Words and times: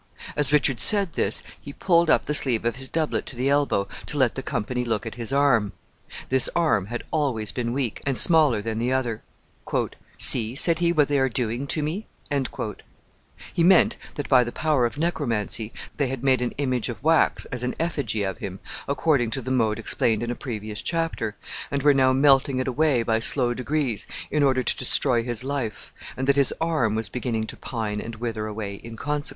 As 0.35 0.51
Richard 0.51 0.79
said 0.79 1.13
this, 1.13 1.43
he 1.61 1.73
pulled 1.73 2.09
up 2.09 2.25
the 2.25 2.33
sleeve 2.33 2.65
of 2.65 2.77
his 2.77 2.89
doublet 2.89 3.27
to 3.27 3.35
the 3.35 3.49
elbow, 3.49 3.87
to 4.07 4.17
let 4.17 4.33
the 4.33 4.41
company 4.41 4.83
look 4.83 5.05
at 5.05 5.13
his 5.13 5.31
arm. 5.31 5.73
This 6.29 6.49
arm 6.55 6.87
had 6.87 7.03
always 7.11 7.51
been 7.51 7.71
weak, 7.71 8.01
and 8.03 8.17
smaller 8.17 8.63
than 8.63 8.79
the 8.79 8.91
other. 8.91 9.21
"See," 10.17 10.55
said 10.55 10.79
he, 10.79 10.91
"what 10.91 11.07
they 11.07 11.19
are 11.19 11.29
doing 11.29 11.67
to 11.67 11.83
me." 11.83 12.07
He 13.53 13.63
meant 13.63 13.97
that 14.15 14.27
by 14.27 14.43
the 14.43 14.51
power 14.51 14.87
of 14.87 14.97
necromancy 14.97 15.71
they 15.97 16.07
had 16.07 16.23
made 16.23 16.41
an 16.41 16.55
image 16.57 16.89
of 16.89 17.03
wax 17.03 17.45
as 17.51 17.61
an 17.61 17.75
effigy 17.79 18.23
of 18.23 18.39
him, 18.39 18.59
according 18.87 19.29
to 19.29 19.41
the 19.43 19.51
mode 19.51 19.77
explained 19.77 20.23
in 20.23 20.31
a 20.31 20.35
previous 20.43 20.81
chapter, 20.81 21.35
and 21.69 21.83
were 21.83 21.93
now 21.93 22.11
melting 22.11 22.57
it 22.57 22.67
away 22.67 23.03
by 23.03 23.19
slow 23.19 23.53
degrees 23.53 24.07
in 24.31 24.41
order 24.41 24.63
to 24.63 24.77
destroy 24.77 25.21
his 25.23 25.43
life, 25.43 25.93
and 26.17 26.25
that 26.25 26.37
his 26.37 26.51
arm 26.59 26.95
was 26.95 27.07
beginning 27.07 27.45
to 27.45 27.55
pine 27.55 28.01
and 28.01 28.15
wither 28.15 28.47
away 28.47 28.73
in 28.77 28.95
consequence. 28.97 29.29